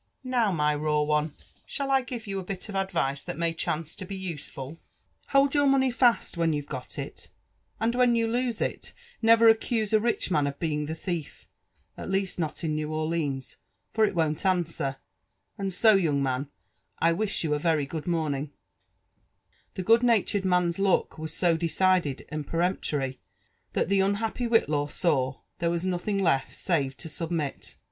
[0.23, 3.95] Now, my raw one, shall I give you a bit of advice Ibat ipay chance
[3.97, 4.79] to be useful?
[5.31, 6.57] Bold your money fast, when J0NATR4N JBFFI880N WHITE/AW.
[6.57, 7.15] IM yoB^re got if;
[7.79, 11.45] and when yoa lose it, ne^er ftceuse a Hch mao of being the \h\et*^
[12.05, 13.57] ^ least not in New Orlines—
[13.93, 14.95] for it won't answer.
[15.59, 16.49] And so^ young man,
[16.97, 18.49] I wish you a very good morning/'
[19.75, 23.19] The good natured man'a look was so decided and peremptory,
[23.73, 27.75] that the unhappy Whitlaw saw there was nothing left «ave to submit.